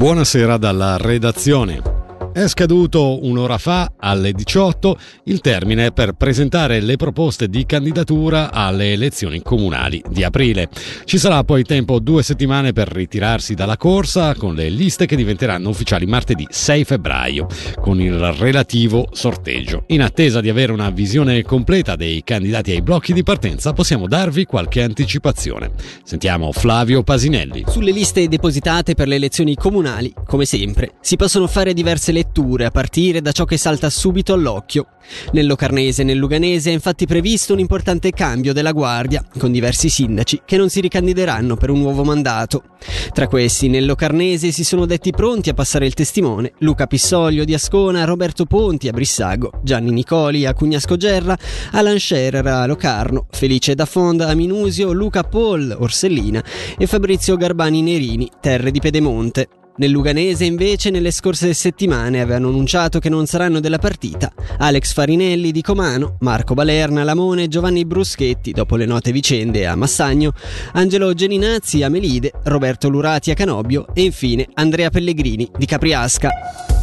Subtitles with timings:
[0.00, 1.89] Buonasera dalla redazione.
[2.32, 8.92] È scaduto un'ora fa, alle 18, il termine per presentare le proposte di candidatura alle
[8.92, 10.68] elezioni comunali di aprile.
[11.04, 15.70] Ci sarà poi tempo due settimane per ritirarsi dalla corsa con le liste che diventeranno
[15.70, 17.48] ufficiali martedì 6 febbraio,
[17.80, 19.82] con il relativo sorteggio.
[19.88, 24.44] In attesa di avere una visione completa dei candidati ai blocchi di partenza, possiamo darvi
[24.44, 25.72] qualche anticipazione.
[26.04, 27.64] Sentiamo Flavio Pasinelli.
[27.66, 32.70] Sulle liste depositate per le elezioni comunali, come sempre, si possono fare diverse letture a
[32.70, 34.86] partire da ciò che salta subito all'occhio.
[35.32, 39.88] Nel Locarnese e nel Luganese è infatti previsto un importante cambio della guardia, con diversi
[39.88, 42.64] sindaci che non si ricandideranno per un nuovo mandato.
[43.12, 47.54] Tra questi, nel Locarnese si sono detti pronti a passare il testimone Luca Pissoglio di
[47.54, 51.36] Ascona, Roberto Ponti a Brissago, Gianni Nicoli a Cugnasco Gerla,
[51.72, 56.44] Alan Scherer a Locarno, Felice da Fonda a Minusio, Luca Paul, Orsellina
[56.76, 59.59] e Fabrizio Garbani Nerini, Terre di Pedemonte.
[59.80, 65.52] Nel Luganese invece nelle scorse settimane avevano annunciato che non saranno della partita Alex Farinelli
[65.52, 70.34] di Comano, Marco Balerna Lamone, Giovanni Bruschetti dopo le note vicende a Massagno,
[70.74, 76.79] Angelo Geninazzi a Melide, Roberto Lurati a Canobio e infine Andrea Pellegrini di Capriasca.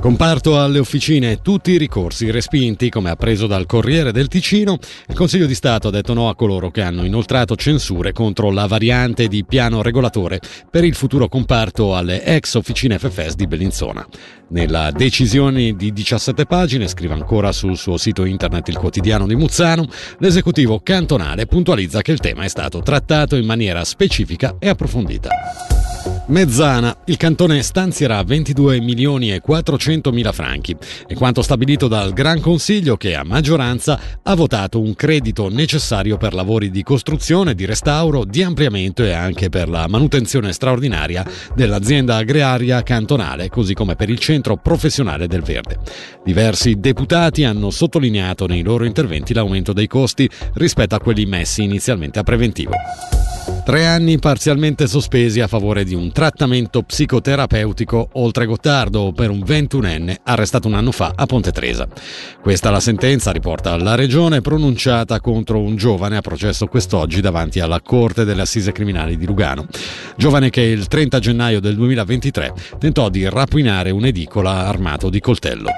[0.00, 5.44] Comparto alle officine tutti i ricorsi respinti, come appreso dal Corriere del Ticino, il Consiglio
[5.44, 9.44] di Stato ha detto no a coloro che hanno inoltrato censure contro la variante di
[9.44, 10.40] piano regolatore
[10.70, 14.06] per il futuro comparto alle ex officine FFS di Bellinzona.
[14.48, 19.86] Nella decisione di 17 pagine, scrive ancora sul suo sito internet il quotidiano di Muzzano,
[20.18, 25.28] l'esecutivo cantonale puntualizza che il tema è stato trattato in maniera specifica e approfondita.
[26.30, 30.76] Mezzana, il cantone stanzierà 22 milioni e 400 mila franchi,
[31.08, 36.32] è quanto stabilito dal Gran Consiglio che a maggioranza ha votato un credito necessario per
[36.32, 42.80] lavori di costruzione, di restauro, di ampliamento e anche per la manutenzione straordinaria dell'azienda agraria
[42.84, 45.78] cantonale, così come per il centro professionale del verde.
[46.24, 52.20] Diversi deputati hanno sottolineato nei loro interventi l'aumento dei costi rispetto a quelli messi inizialmente
[52.20, 52.74] a preventivo.
[53.64, 60.16] Tre anni parzialmente sospesi a favore di un trattamento psicoterapeutico oltre Gottardo per un 21enne
[60.24, 61.86] arrestato un anno fa a Ponte Tresa.
[62.40, 67.80] Questa la sentenza, riporta la Regione, pronunciata contro un giovane a processo quest'oggi davanti alla
[67.80, 69.66] Corte delle Assise Criminali di Lugano.
[70.16, 75.70] Giovane che il 30 gennaio del 2023 tentò di rapinare un'edicola armato di coltello.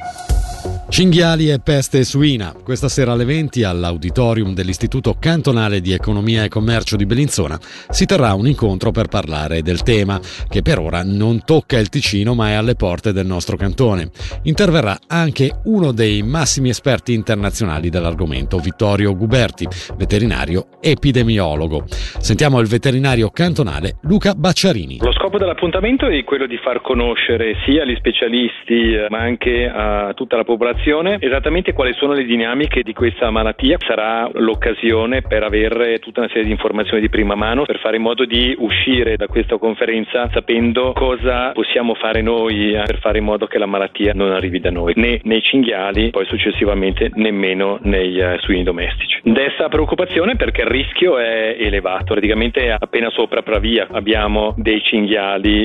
[0.93, 2.53] Cinghiali e peste suina.
[2.53, 7.59] Questa sera alle 20 all'auditorium dell'Istituto Cantonale di Economia e Commercio di Bellinzona
[7.89, 10.21] si terrà un incontro per parlare del tema,
[10.51, 14.11] che per ora non tocca il Ticino ma è alle porte del nostro cantone.
[14.43, 19.67] Interverrà anche uno dei massimi esperti internazionali dell'argomento, Vittorio Guberti,
[19.97, 21.87] veterinario epidemiologo.
[22.19, 24.99] Sentiamo il veterinario cantonale Luca Bacciarini.
[25.01, 30.35] Lo scopo dell'appuntamento è quello di far conoscere sia agli specialisti ma anche a tutta
[30.35, 33.77] la popolazione esattamente quali sono le dinamiche di questa malattia.
[33.87, 38.03] Sarà l'occasione per avere tutta una serie di informazioni di prima mano per fare in
[38.03, 43.47] modo di uscire da questa conferenza sapendo cosa possiamo fare noi per fare in modo
[43.47, 48.65] che la malattia non arrivi da noi, né nei cinghiali, poi successivamente nemmeno nei suini
[48.65, 49.21] domestici.
[49.23, 55.11] Desta preoccupazione perché il rischio è elevato, praticamente appena sopra Pravia abbiamo dei cinghiali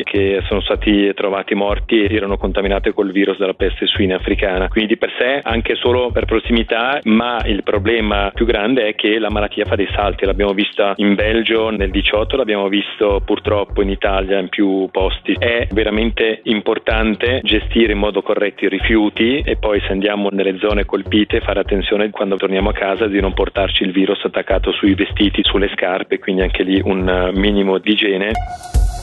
[0.04, 4.94] che sono stati trovati morti e erano contaminati col virus della peste suina africana, quindi
[4.94, 9.30] di per sé anche solo per prossimità, ma il problema più grande è che la
[9.30, 14.40] malattia fa dei salti, l'abbiamo vista in Belgio nel 18, l'abbiamo visto purtroppo in Italia
[14.40, 15.36] in più posti.
[15.38, 20.86] È veramente importante gestire in modo corretto i rifiuti e poi se andiamo nelle zone
[20.86, 25.42] colpite fare attenzione quando torniamo a casa di non portarci il virus attaccato sui vestiti,
[25.44, 28.32] sulle scarpe, quindi anche lì un minimo di igiene.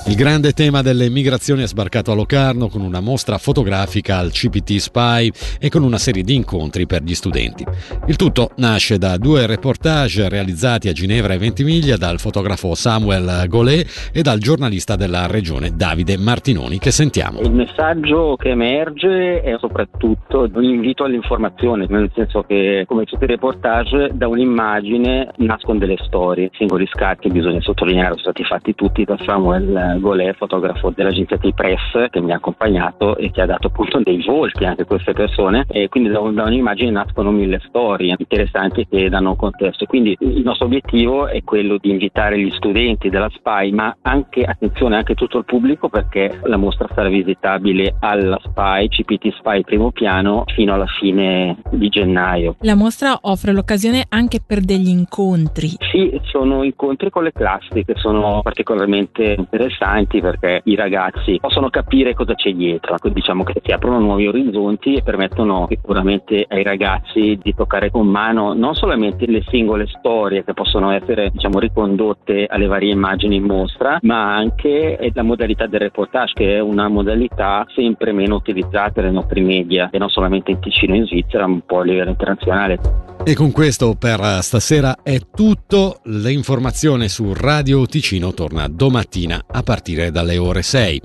[0.06, 4.76] Il grande tema delle migrazioni è sbarcato a Locarno con una mostra fotografica al CPT
[4.76, 7.65] Spy e con una serie di incontri per gli studenti.
[8.06, 14.10] Il tutto nasce da due reportage realizzati a Ginevra e Ventimiglia dal fotografo Samuel Gollet
[14.12, 17.41] e dal giornalista della regione Davide Martinoni che sentiamo.
[17.41, 23.28] Il messaggio che emerge è soprattutto un invito all'informazione, nel senso che come tutti i
[23.28, 29.16] reportage da un'immagine nascono delle storie, singoli scatti bisogna sottolineare sono stati fatti tutti da
[29.24, 34.22] Samuel Golè, fotografo dell'agenzia T-Press che mi ha accompagnato e che ha dato appunto dei
[34.24, 39.08] volti anche a queste persone e quindi da, da un'immagine nascono mille storie interessanti che
[39.08, 39.86] danno contesto.
[39.86, 44.96] Quindi il nostro obiettivo è quello di invitare gli studenti della SPY ma anche, attenzione,
[44.96, 50.44] anche tutto il pubblico perché la mostra sarà visitabile alla SPY, CPT SPY primo piano
[50.54, 52.56] fino alla fine di gennaio.
[52.60, 55.68] La mostra offre l'occasione anche per degli incontri.
[55.91, 61.69] Sì, sono incontri con le classi che sono particolarmente interessanti interessanti perché i ragazzi possono
[61.71, 66.63] capire cosa c'è dietro, quindi diciamo che si aprono nuovi orizzonti e permettono sicuramente ai
[66.63, 72.47] ragazzi di toccare con mano non solamente le singole storie che possono essere diciamo ricondotte
[72.48, 77.66] alle varie immagini in mostra, ma anche la modalità del reportage che è una modalità
[77.75, 81.54] sempre meno utilizzata nei nostri media e non solamente in Ticino e in Svizzera, ma
[81.54, 83.14] un po' a livello internazionale.
[83.26, 86.00] E con questo per stasera è tutto.
[86.04, 91.00] L'informazione su Radio Ticino torna domattina a partire dalle ore 6.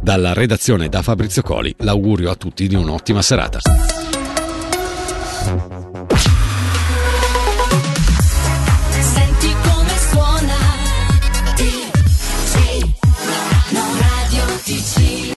[0.00, 3.58] Dalla redazione da Fabrizio Coli l'augurio a tutti di un'ottima serata.